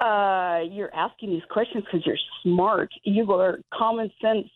Uh, 0.00 0.60
you're 0.70 0.94
asking 0.94 1.30
these 1.30 1.42
questions 1.50 1.84
because 1.84 2.06
you're 2.06 2.16
smart. 2.42 2.88
You 3.04 3.30
are 3.32 3.60
common 3.74 4.10
sense, 4.22 4.48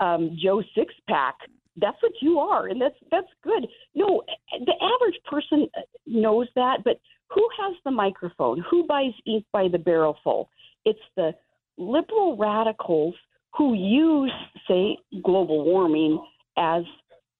um, 0.00 0.38
Joe 0.42 0.62
Sixpack. 0.74 1.34
That's 1.76 1.96
what 2.02 2.12
you 2.20 2.38
are, 2.38 2.68
and 2.68 2.80
that's 2.80 2.94
that's 3.10 3.28
good. 3.42 3.66
No, 3.94 4.22
the 4.66 4.74
average 4.80 5.18
person 5.24 5.66
knows 6.06 6.46
that, 6.54 6.78
but 6.84 7.00
who 7.28 7.48
has 7.60 7.74
the 7.84 7.90
microphone? 7.90 8.62
Who 8.70 8.86
buys 8.86 9.12
ink 9.26 9.44
by 9.52 9.68
the 9.68 9.78
barrelful? 9.78 10.50
It's 10.84 11.00
the 11.16 11.32
liberal 11.78 12.36
radicals 12.36 13.14
who 13.56 13.74
use, 13.74 14.32
say, 14.68 14.96
global 15.22 15.64
warming 15.64 16.22
as 16.58 16.82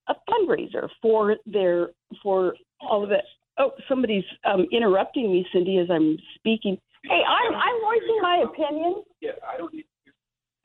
a 0.09 0.15
fundraiser 0.31 0.89
for 1.01 1.37
their 1.47 1.91
for 2.23 2.55
all 2.81 3.05
of 3.05 3.11
it. 3.11 3.25
Oh, 3.59 3.73
somebody's 3.89 4.25
um, 4.45 4.67
interrupting 4.73 5.31
me, 5.31 5.47
Cindy, 5.53 5.79
as 5.79 5.89
I'm 5.91 6.17
speaking. 6.37 6.79
Hey, 7.05 7.21
I'm 7.29 7.55
I'm 7.55 7.81
voicing 7.83 8.19
my 8.23 8.45
opinion. 8.47 9.03
Yeah, 9.21 9.33
I 9.47 9.59
don't 9.59 9.75
need. 9.75 9.85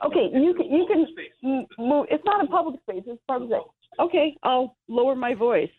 Okay, 0.05 0.29
you 0.33 0.53
can 0.53 0.71
you 0.71 0.85
can 0.85 1.65
move. 1.79 2.05
It's 2.11 2.23
not 2.25 2.43
a 2.43 2.47
public 2.47 2.79
space. 2.81 3.03
It's 3.07 3.21
public 3.27 3.49
space. 3.49 3.67
Okay, 3.99 4.37
I'll 4.43 4.75
lower 4.87 5.15
my 5.15 5.33
voice. 5.33 5.69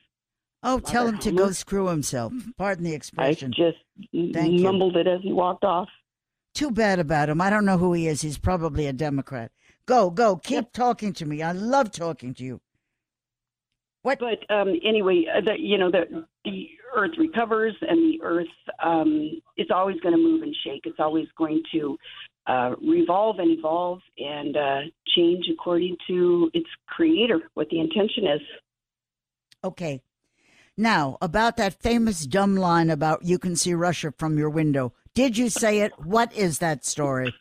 Oh, 0.65 0.81
tell 0.81 1.07
him 1.07 1.19
to 1.19 1.31
go 1.31 1.53
screw 1.53 1.87
himself. 1.87 2.33
Pardon 2.57 2.85
the 2.85 2.95
expression. 2.95 3.53
I 3.57 3.61
expression. 3.61 3.75
just 4.13 4.35
Thank 4.35 4.55
you. 4.55 4.65
mumbled 4.65 4.97
it 4.97 5.07
as 5.07 5.21
he 5.23 5.33
walked 5.33 5.65
off. 5.65 5.89
Too 6.55 6.73
bad 6.73 6.99
about 6.99 7.29
him. 7.29 7.41
I 7.41 7.51
don't 7.51 7.65
know 7.65 7.79
who 7.79 7.93
he 7.93 8.09
is. 8.09 8.23
He's 8.23 8.39
probably 8.39 8.87
a 8.87 8.93
Democrat. 8.93 9.53
Go, 9.87 10.11
go. 10.11 10.37
Keep 10.37 10.73
talking 10.73 11.13
to 11.15 11.27
me. 11.27 11.43
I 11.43 11.53
love 11.53 11.93
talking 11.93 12.35
to 12.35 12.45
you. 12.45 12.61
What? 14.03 14.19
But 14.19 14.51
um, 14.53 14.75
anyway, 14.85 15.27
uh, 15.33 15.41
the, 15.41 15.55
you 15.59 15.79
know 15.79 15.91
the 15.91 16.27
the 16.45 16.69
Earth 16.95 17.13
recovers, 17.19 17.75
and 17.83 17.99
the 17.99 18.21
Earth 18.23 18.47
um, 18.83 19.41
it's 19.57 19.71
always 19.71 20.01
going 20.01 20.15
to 20.15 20.21
move 20.21 20.43
and 20.43 20.55
shake. 20.65 20.83
It's 20.85 20.99
always 20.99 21.27
going 21.37 21.63
to 21.73 21.97
uh, 22.49 22.75
revolve 22.81 23.39
and 23.39 23.59
evolve 23.59 24.01
and 24.19 24.57
uh, 24.57 24.81
change 25.15 25.45
according 25.53 25.97
to 26.09 26.51
its 26.55 26.69
creator, 26.87 27.41
what 27.55 27.69
the 27.71 27.79
intention 27.79 28.27
is. 28.27 28.41
Okay. 29.63 30.03
Now, 30.77 31.19
about 31.21 31.57
that 31.57 31.83
famous 31.83 32.25
dumb 32.25 32.57
line 32.57 32.89
about 32.89 33.25
you 33.25 33.39
can 33.39 33.57
see 33.57 33.75
Russia 33.75 34.13
from 34.17 34.39
your 34.39 34.49
window. 34.49 34.95
Did 35.15 35.37
you 35.37 35.49
say 35.49 35.81
it? 35.81 35.93
What 35.99 36.33
is 36.33 36.61
that 36.61 36.85
story? 36.85 37.35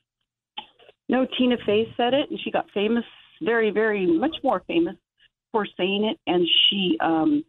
No, 1.08 1.26
Tina 1.38 1.56
Fey 1.66 1.94
said 1.96 2.14
it, 2.14 2.30
and 2.30 2.40
she 2.44 2.52
got 2.52 2.66
famous, 2.74 3.06
very, 3.42 3.70
very 3.70 4.06
much 4.06 4.36
more 4.44 4.64
famous 4.68 4.96
for 5.52 5.66
saying 5.78 6.04
it. 6.04 6.20
And 6.30 6.48
she, 6.70 6.98
um, 7.00 7.46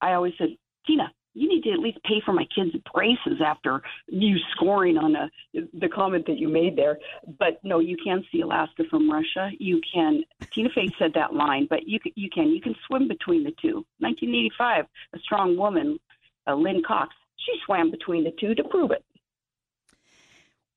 I 0.00 0.12
always 0.12 0.32
said, 0.38 0.56
Tina, 0.86 1.12
you 1.34 1.48
need 1.48 1.62
to 1.62 1.72
at 1.72 1.78
least 1.78 2.02
pay 2.04 2.20
for 2.24 2.32
my 2.32 2.46
kids' 2.54 2.76
braces 2.92 3.40
after 3.44 3.82
you 4.06 4.36
scoring 4.52 4.98
on 4.98 5.16
a, 5.16 5.30
the 5.78 5.88
comment 5.88 6.26
that 6.26 6.38
you 6.38 6.48
made 6.48 6.76
there. 6.76 6.98
But 7.38 7.58
no, 7.62 7.78
you 7.78 7.96
can 8.02 8.24
see 8.30 8.40
Alaska 8.40 8.84
from 8.90 9.10
Russia. 9.10 9.50
You 9.58 9.80
can. 9.92 10.24
Tina 10.52 10.68
Fey 10.74 10.88
said 10.98 11.12
that 11.14 11.34
line, 11.34 11.66
but 11.68 11.86
you 11.88 11.98
you 12.14 12.28
can 12.30 12.48
you 12.48 12.60
can 12.60 12.74
swim 12.86 13.08
between 13.08 13.44
the 13.44 13.52
two. 13.62 13.84
1985, 13.98 14.86
a 15.14 15.18
strong 15.20 15.56
woman, 15.56 15.98
uh, 16.46 16.54
Lynne 16.54 16.82
Cox, 16.86 17.14
she 17.36 17.52
swam 17.64 17.90
between 17.90 18.24
the 18.24 18.32
two 18.38 18.54
to 18.54 18.64
prove 18.64 18.90
it. 18.90 19.04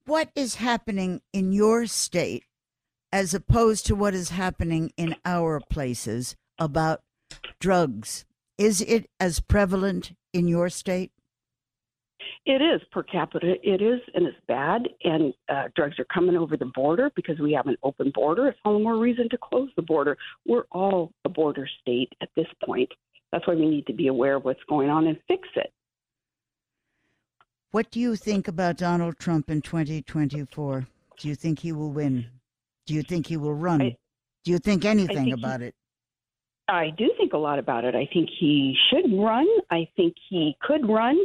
What 0.05 0.29
is 0.35 0.55
happening 0.55 1.21
in 1.33 1.51
your 1.51 1.87
state 1.87 2.43
as 3.11 3.33
opposed 3.33 3.85
to 3.87 3.95
what 3.95 4.13
is 4.13 4.29
happening 4.29 4.91
in 4.97 5.15
our 5.25 5.59
places 5.69 6.35
about 6.59 7.01
drugs? 7.59 8.25
Is 8.57 8.81
it 8.81 9.09
as 9.19 9.39
prevalent 9.39 10.13
in 10.35 10.47
your 10.47 10.69
state? 10.69 11.11
It 12.45 12.61
is 12.61 12.81
per 12.91 13.03
capita. 13.03 13.55
It 13.63 13.81
is, 13.81 13.99
and 14.13 14.25
it's 14.25 14.37
bad. 14.47 14.87
And 15.03 15.33
uh, 15.49 15.63
drugs 15.75 15.97
are 15.99 16.05
coming 16.13 16.35
over 16.35 16.57
the 16.57 16.71
border 16.75 17.11
because 17.15 17.39
we 17.39 17.53
have 17.53 17.67
an 17.67 17.77
open 17.83 18.11
border. 18.13 18.47
It's 18.47 18.59
all 18.65 18.73
the 18.77 18.83
more 18.83 18.97
reason 18.97 19.29
to 19.29 19.37
close 19.37 19.69
the 19.75 19.81
border. 19.81 20.17
We're 20.45 20.65
all 20.71 21.11
a 21.23 21.29
border 21.29 21.67
state 21.81 22.13
at 22.21 22.29
this 22.35 22.47
point. 22.63 22.89
That's 23.31 23.45
why 23.47 23.55
we 23.55 23.67
need 23.67 23.87
to 23.87 23.93
be 23.93 24.07
aware 24.07 24.35
of 24.35 24.45
what's 24.45 24.63
going 24.69 24.89
on 24.89 25.07
and 25.07 25.17
fix 25.27 25.47
it. 25.55 25.71
What 27.71 27.91
do 27.91 27.99
you 27.99 28.15
think 28.15 28.47
about 28.47 28.77
Donald 28.77 29.17
Trump 29.19 29.49
in 29.49 29.61
2024? 29.61 30.87
Do 31.17 31.27
you 31.27 31.35
think 31.35 31.59
he 31.59 31.71
will 31.71 31.91
win? 31.91 32.27
Do 32.85 32.93
you 32.93 33.03
think 33.03 33.27
he 33.27 33.37
will 33.37 33.53
run? 33.55 33.81
I- 33.81 33.97
do 34.43 34.51
you 34.51 34.59
think 34.59 34.85
anything 34.85 35.15
think 35.15 35.25
he- 35.27 35.31
about 35.31 35.61
it? 35.61 35.73
I 36.67 36.89
do 36.97 37.11
think 37.17 37.33
a 37.33 37.37
lot 37.37 37.59
about 37.59 37.85
it. 37.85 37.95
I 37.95 38.07
think 38.11 38.29
he 38.39 38.75
should 38.89 39.11
run. 39.13 39.47
I 39.69 39.87
think 39.95 40.15
he 40.29 40.57
could 40.61 40.89
run, 40.89 41.17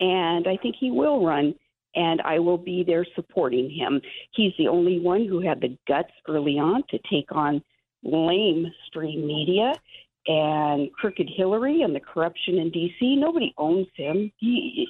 and 0.00 0.46
I 0.46 0.58
think 0.62 0.76
he 0.78 0.90
will 0.90 1.24
run. 1.24 1.54
And 1.96 2.20
I 2.22 2.40
will 2.40 2.58
be 2.58 2.82
there 2.84 3.06
supporting 3.14 3.70
him. 3.70 4.00
He's 4.32 4.52
the 4.58 4.68
only 4.68 4.98
one 4.98 5.26
who 5.26 5.40
had 5.40 5.60
the 5.60 5.78
guts 5.86 6.10
early 6.28 6.58
on 6.58 6.82
to 6.90 6.98
take 7.08 7.30
on 7.30 7.62
lame 8.02 8.66
stream 8.88 9.26
media 9.26 9.72
and 10.26 10.90
crooked 10.92 11.28
Hillary 11.36 11.82
and 11.82 11.94
the 11.94 12.00
corruption 12.00 12.58
in 12.58 12.70
D.C. 12.70 13.16
Nobody 13.16 13.54
owns 13.58 13.86
him. 13.94 14.32
He, 14.38 14.88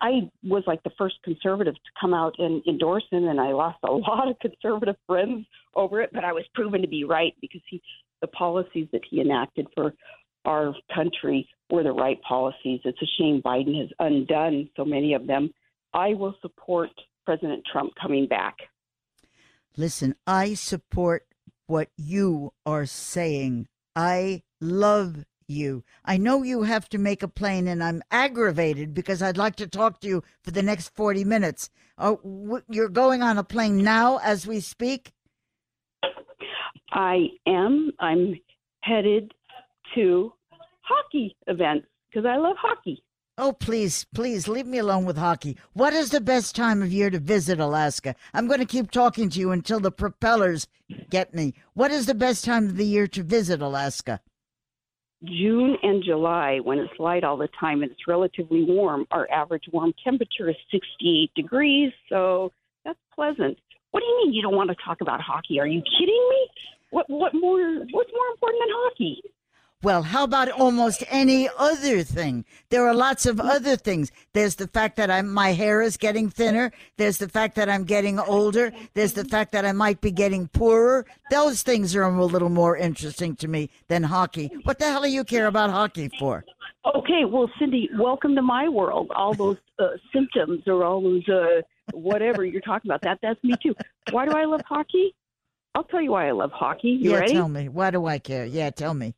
I 0.00 0.30
was 0.42 0.62
like 0.66 0.82
the 0.82 0.92
first 0.98 1.16
conservative 1.24 1.74
to 1.74 1.90
come 2.00 2.12
out 2.12 2.34
and 2.38 2.62
endorse 2.66 3.04
him, 3.10 3.26
and 3.26 3.40
I 3.40 3.52
lost 3.52 3.78
a 3.84 3.90
lot 3.92 4.28
of 4.28 4.38
conservative 4.38 4.96
friends 5.06 5.46
over 5.74 6.00
it. 6.02 6.10
But 6.12 6.24
I 6.24 6.32
was 6.32 6.44
proven 6.54 6.82
to 6.82 6.88
be 6.88 7.04
right 7.04 7.34
because 7.40 7.62
he, 7.68 7.82
the 8.20 8.28
policies 8.28 8.88
that 8.92 9.02
he 9.08 9.20
enacted 9.20 9.66
for 9.74 9.94
our 10.44 10.74
country 10.94 11.48
were 11.70 11.82
the 11.82 11.92
right 11.92 12.20
policies. 12.22 12.80
It's 12.84 13.02
a 13.02 13.06
shame 13.18 13.42
Biden 13.44 13.78
has 13.80 13.90
undone 13.98 14.70
so 14.76 14.84
many 14.84 15.14
of 15.14 15.26
them. 15.26 15.50
I 15.92 16.14
will 16.14 16.34
support 16.40 16.90
President 17.24 17.62
Trump 17.70 17.92
coming 18.00 18.26
back. 18.26 18.56
Listen, 19.76 20.14
I 20.26 20.54
support 20.54 21.26
what 21.66 21.88
you 21.96 22.52
are 22.64 22.86
saying. 22.86 23.68
I 23.94 24.42
love 24.60 25.24
you. 25.46 25.84
I 26.04 26.16
know 26.16 26.42
you 26.42 26.62
have 26.62 26.88
to 26.90 26.98
make 26.98 27.22
a 27.22 27.28
plane, 27.28 27.68
and 27.68 27.82
I'm 27.82 28.02
aggravated 28.10 28.94
because 28.94 29.22
I'd 29.22 29.36
like 29.36 29.56
to 29.56 29.66
talk 29.66 30.00
to 30.00 30.08
you 30.08 30.22
for 30.42 30.50
the 30.50 30.62
next 30.62 30.94
40 30.94 31.24
minutes. 31.24 31.70
Uh, 31.96 32.16
w- 32.16 32.62
you're 32.68 32.88
going 32.88 33.22
on 33.22 33.38
a 33.38 33.44
plane 33.44 33.82
now 33.82 34.18
as 34.18 34.46
we 34.46 34.60
speak? 34.60 35.12
I 36.92 37.28
am. 37.46 37.92
I'm 38.00 38.34
headed 38.82 39.32
to 39.94 40.32
hockey 40.82 41.36
events 41.46 41.86
because 42.08 42.26
I 42.26 42.36
love 42.36 42.56
hockey. 42.58 43.02
Oh, 43.40 43.52
please, 43.52 44.04
please 44.14 44.48
leave 44.48 44.66
me 44.66 44.78
alone 44.78 45.04
with 45.04 45.16
hockey. 45.16 45.56
What 45.72 45.92
is 45.92 46.10
the 46.10 46.20
best 46.20 46.56
time 46.56 46.82
of 46.82 46.92
year 46.92 47.08
to 47.08 47.20
visit 47.20 47.60
Alaska? 47.60 48.16
I'm 48.34 48.48
going 48.48 48.58
to 48.58 48.66
keep 48.66 48.90
talking 48.90 49.30
to 49.30 49.38
you 49.38 49.52
until 49.52 49.78
the 49.78 49.92
propellers 49.92 50.66
get 51.08 51.32
me. 51.34 51.54
What 51.74 51.92
is 51.92 52.06
the 52.06 52.14
best 52.14 52.44
time 52.44 52.64
of 52.64 52.76
the 52.76 52.84
year 52.84 53.06
to 53.06 53.22
visit 53.22 53.62
Alaska? 53.62 54.20
June 55.24 55.76
and 55.82 56.02
July, 56.02 56.58
when 56.62 56.78
it's 56.78 56.98
light 56.98 57.22
all 57.22 57.36
the 57.36 57.48
time 57.60 57.82
and 57.82 57.92
it's 57.92 58.08
relatively 58.08 58.64
warm, 58.64 59.06
our 59.12 59.28
average 59.30 59.64
warm 59.72 59.92
temperature 60.02 60.48
is 60.48 60.56
68 60.72 61.30
degrees, 61.34 61.92
so 62.08 62.52
that's 62.84 62.98
pleasant. 63.14 63.58
What 63.92 64.00
do 64.00 64.06
you 64.06 64.16
mean 64.24 64.34
you 64.34 64.42
don't 64.42 64.54
want 64.56 64.70
to 64.70 64.76
talk 64.84 65.00
about 65.00 65.20
hockey? 65.20 65.60
Are 65.60 65.66
you 65.66 65.80
kidding 65.98 66.28
me? 66.30 66.48
What 66.90 67.08
what 67.08 67.34
more? 67.34 67.60
What's 67.60 68.12
more 68.12 68.28
important 68.32 68.62
than 68.62 68.70
hockey? 68.70 69.22
Well, 69.80 70.02
how 70.02 70.24
about 70.24 70.50
almost 70.50 71.04
any 71.08 71.48
other 71.56 72.02
thing? 72.02 72.44
There 72.68 72.88
are 72.88 72.94
lots 72.94 73.26
of 73.26 73.38
other 73.38 73.76
things. 73.76 74.10
There's 74.32 74.56
the 74.56 74.66
fact 74.66 74.96
that 74.96 75.08
I'm, 75.08 75.32
my 75.32 75.52
hair 75.52 75.80
is 75.80 75.96
getting 75.96 76.30
thinner. 76.30 76.72
There's 76.96 77.18
the 77.18 77.28
fact 77.28 77.54
that 77.54 77.68
I'm 77.68 77.84
getting 77.84 78.18
older. 78.18 78.72
There's 78.94 79.12
the 79.12 79.24
fact 79.24 79.52
that 79.52 79.64
I 79.64 79.70
might 79.70 80.00
be 80.00 80.10
getting 80.10 80.48
poorer. 80.48 81.06
Those 81.30 81.62
things 81.62 81.94
are 81.94 82.02
a 82.02 82.24
little 82.24 82.48
more 82.48 82.76
interesting 82.76 83.36
to 83.36 83.46
me 83.46 83.70
than 83.86 84.02
hockey. 84.02 84.50
What 84.64 84.80
the 84.80 84.86
hell 84.86 85.02
do 85.02 85.10
you 85.10 85.22
care 85.22 85.46
about 85.46 85.70
hockey 85.70 86.10
for? 86.18 86.44
Okay, 86.96 87.24
well, 87.24 87.48
Cindy, 87.60 87.88
welcome 87.96 88.34
to 88.34 88.42
my 88.42 88.68
world. 88.68 89.12
All 89.14 89.32
those 89.32 89.58
uh, 89.78 89.90
symptoms 90.12 90.64
or 90.66 90.82
all 90.82 91.00
those 91.00 91.28
uh, 91.28 91.62
whatever 91.92 92.44
you're 92.44 92.62
talking 92.62 92.90
about, 92.90 93.02
that 93.02 93.20
that's 93.22 93.42
me 93.44 93.54
too. 93.62 93.76
Why 94.10 94.26
do 94.26 94.32
I 94.32 94.44
love 94.44 94.62
hockey? 94.68 95.14
I'll 95.74 95.84
tell 95.84 96.00
you 96.00 96.12
why 96.12 96.28
I 96.28 96.32
love 96.32 96.50
hockey. 96.52 96.88
You 96.88 97.12
yeah, 97.12 97.18
ready? 97.18 97.34
tell 97.34 97.48
me. 97.48 97.68
Why 97.68 97.90
do 97.90 98.06
I 98.06 98.18
care? 98.18 98.44
Yeah, 98.44 98.70
tell 98.70 98.94
me. 98.94 99.14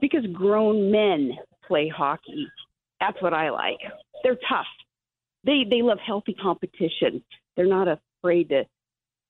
Because 0.00 0.24
grown 0.32 0.90
men 0.90 1.32
play 1.66 1.88
hockey. 1.88 2.48
That's 3.00 3.20
what 3.22 3.34
I 3.34 3.50
like. 3.50 3.78
They're 4.22 4.38
tough. 4.48 4.66
They 5.44 5.64
they 5.68 5.82
love 5.82 5.98
healthy 6.04 6.34
competition. 6.34 7.22
They're 7.56 7.66
not 7.66 7.88
afraid 7.88 8.48
to 8.50 8.64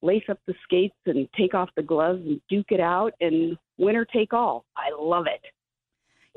lace 0.02 0.24
up 0.28 0.38
the 0.46 0.54
skates 0.64 0.94
and 1.06 1.28
take 1.36 1.54
off 1.54 1.70
the 1.76 1.82
gloves 1.82 2.22
and 2.24 2.40
duke 2.48 2.70
it 2.70 2.80
out 2.80 3.12
and 3.20 3.56
winner 3.78 4.04
take 4.04 4.32
all. 4.32 4.64
I 4.76 4.90
love 4.98 5.26
it. 5.26 5.40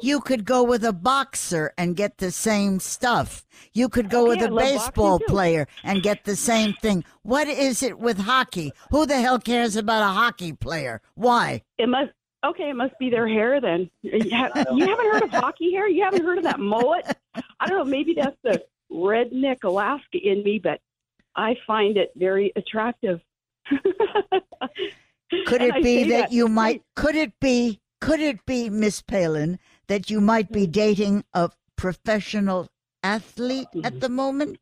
You 0.01 0.19
could 0.19 0.45
go 0.45 0.63
with 0.63 0.83
a 0.83 0.93
boxer 0.93 1.73
and 1.77 1.95
get 1.95 2.17
the 2.17 2.31
same 2.31 2.79
stuff. 2.79 3.45
You 3.73 3.89
could 3.89 4.09
go 4.09 4.31
Okay, 4.31 4.41
with 4.41 4.51
a 4.51 4.55
baseball 4.55 5.19
player 5.19 5.67
and 5.83 6.01
get 6.01 6.23
the 6.23 6.35
same 6.35 6.73
thing. 6.81 7.03
What 7.23 7.47
is 7.47 7.83
it 7.83 7.99
with 7.99 8.19
hockey? 8.19 8.73
Who 8.89 9.05
the 9.05 9.19
hell 9.21 9.39
cares 9.39 9.75
about 9.75 10.03
a 10.03 10.13
hockey 10.13 10.53
player? 10.53 11.01
Why? 11.15 11.63
It 11.77 11.87
must 11.89 12.11
okay. 12.45 12.69
It 12.69 12.75
must 12.75 12.97
be 12.99 13.09
their 13.09 13.27
hair 13.27 13.61
then. 13.61 13.89
You 14.01 14.35
ha- 14.35 14.51
you 14.75 14.87
haven't 14.87 15.11
heard 15.13 15.23
of 15.23 15.29
hockey 15.31 15.71
hair? 15.71 15.87
You 15.87 16.03
haven't 16.03 16.25
heard 16.25 16.37
of 16.39 16.43
that 16.45 16.59
mullet? 16.59 17.05
I 17.59 17.67
don't 17.67 17.77
know. 17.77 17.83
Maybe 17.85 18.13
that's 18.15 18.37
the 18.43 18.63
redneck 18.91 19.63
Alaska 19.63 20.17
in 20.17 20.43
me, 20.43 20.59
but 20.59 20.79
I 21.35 21.55
find 21.65 21.97
it 21.97 22.11
very 22.15 22.51
attractive. 22.55 23.21
Could 25.45 25.61
it 25.61 25.75
be 25.75 26.03
say 26.03 26.09
that 26.09 26.31
you 26.31 26.47
might 26.47 26.83
could 26.95 27.15
it 27.15 27.39
be 27.39 27.79
could 28.01 28.19
it 28.19 28.45
be 28.45 28.69
Miss 28.69 29.01
Palin 29.01 29.59
that 29.91 30.09
you 30.09 30.21
might 30.21 30.49
be 30.49 30.65
dating 30.65 31.21
a 31.33 31.49
professional 31.75 32.69
athlete 33.03 33.67
at 33.83 33.99
the 33.99 34.07
moment? 34.07 34.57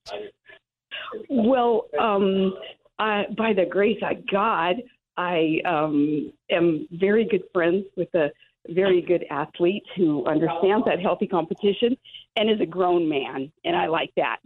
Well, 1.29 1.85
um, 1.99 2.55
I, 2.97 3.25
by 3.37 3.53
the 3.53 3.67
grace 3.69 3.99
of 4.01 4.25
God, 4.25 4.77
I 5.17 5.59
um, 5.65 6.33
am 6.49 6.87
very 6.93 7.25
good 7.25 7.43
friends 7.53 7.85
with 7.95 8.11
a 8.15 8.31
very 8.69 9.01
good 9.01 9.23
athlete 9.29 9.83
who 9.95 10.25
understands 10.25 10.85
that 10.85 10.99
healthy 10.99 11.27
competition 11.27 11.95
and 12.35 12.49
is 12.49 12.59
a 12.59 12.65
grown 12.65 13.07
man, 13.07 13.51
and 13.63 13.75
I 13.75 13.85
like 13.85 14.11
that. 14.17 14.37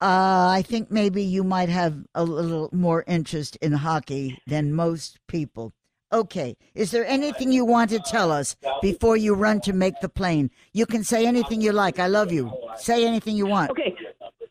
Uh, 0.00 0.54
I 0.58 0.62
think 0.64 0.92
maybe 0.92 1.24
you 1.24 1.42
might 1.42 1.68
have 1.68 1.96
a 2.14 2.22
little 2.22 2.68
more 2.70 3.02
interest 3.08 3.56
in 3.60 3.72
hockey 3.72 4.38
than 4.46 4.72
most 4.72 5.18
people. 5.26 5.72
Okay. 6.16 6.56
Is 6.74 6.92
there 6.92 7.04
anything 7.04 7.52
you 7.52 7.66
want 7.66 7.90
to 7.90 7.98
tell 7.98 8.32
us 8.32 8.56
before 8.80 9.18
you 9.18 9.34
run 9.34 9.60
to 9.60 9.74
make 9.74 10.00
the 10.00 10.08
plane? 10.08 10.50
You 10.72 10.86
can 10.86 11.04
say 11.04 11.26
anything 11.26 11.60
you 11.60 11.72
like. 11.72 11.98
I 11.98 12.06
love 12.06 12.32
you. 12.32 12.50
Say 12.78 13.06
anything 13.06 13.36
you 13.36 13.46
want. 13.46 13.70
Okay. 13.70 13.94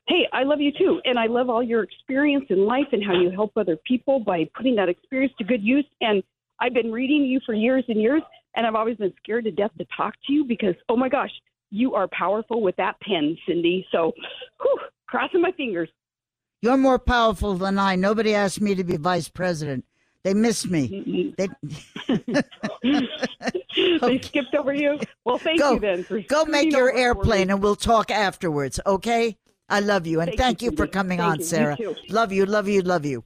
Hey, 0.07 0.27
I 0.31 0.43
love 0.43 0.61
you 0.61 0.71
too, 0.71 1.01
and 1.05 1.17
I 1.17 1.25
love 1.25 1.49
all 1.49 1.63
your 1.63 1.81
experience 1.81 2.45
in 2.49 2.67
life 2.67 2.85
and 2.91 3.03
how 3.03 3.19
you 3.19 3.31
help 3.31 3.53
other 3.55 3.75
people 3.87 4.19
by 4.19 4.47
putting 4.55 4.75
that 4.75 4.89
experience 4.89 5.33
to 5.39 5.43
good 5.43 5.63
use. 5.63 5.87
And 6.01 6.21
I've 6.59 6.75
been 6.75 6.91
reading 6.91 7.25
you 7.25 7.39
for 7.43 7.55
years 7.55 7.83
and 7.87 7.99
years, 7.99 8.21
and 8.55 8.67
I've 8.67 8.75
always 8.75 8.97
been 8.97 9.13
scared 9.17 9.45
to 9.45 9.51
death 9.51 9.71
to 9.79 9.85
talk 9.97 10.13
to 10.27 10.33
you 10.33 10.45
because, 10.45 10.75
oh 10.89 10.95
my 10.95 11.09
gosh, 11.09 11.31
you 11.71 11.95
are 11.95 12.07
powerful 12.09 12.61
with 12.61 12.75
that 12.75 12.99
pen, 13.01 13.35
Cindy. 13.47 13.87
So, 13.91 14.13
whew, 14.61 14.79
crossing 15.07 15.41
my 15.41 15.51
fingers. 15.53 15.89
You're 16.61 16.77
more 16.77 16.99
powerful 16.99 17.55
than 17.55 17.79
I. 17.79 17.95
Nobody 17.95 18.35
asked 18.35 18.61
me 18.61 18.75
to 18.75 18.83
be 18.83 18.97
vice 18.97 19.27
president. 19.27 19.85
They 20.25 20.33
missed 20.33 20.71
me. 20.71 20.89
Mm-hmm. 20.89 22.41
They 22.81 24.01
they 24.01 24.19
skipped 24.21 24.55
over 24.55 24.73
you. 24.73 24.99
Well, 25.23 25.37
thank 25.37 25.59
Go. 25.59 25.73
you 25.73 25.79
then. 25.79 26.03
For 26.03 26.19
go 26.21 26.45
make 26.45 26.71
your 26.71 26.89
over 26.89 26.91
for 26.91 26.95
me. 26.95 27.01
airplane 27.03 27.51
and 27.51 27.61
we'll 27.61 27.75
talk 27.75 28.09
afterwards, 28.09 28.79
okay? 28.87 29.37
I 29.69 29.81
love 29.81 30.07
you 30.07 30.21
and 30.21 30.29
Thank 30.29 30.39
thank 30.39 30.61
you, 30.63 30.71
you 30.71 30.77
for 30.77 30.87
coming 30.87 31.19
Thank 31.19 31.31
on, 31.31 31.37
you. 31.37 31.43
You 31.43 31.45
Sarah. 31.45 31.77
too. 31.77 31.95
Love 32.09 32.31
you, 32.31 32.47
love 32.47 32.67
you, 32.67 32.81
love 32.81 33.05
you. 33.05 33.23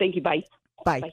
Thank 0.00 0.16
you. 0.16 0.22
Bye. 0.22 0.42
Bye. 0.84 1.00
Bye. 1.02 1.12